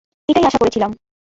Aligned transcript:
এটাই 0.29 0.45
আশা 0.45 0.57
করেছিলাম। 0.57 0.91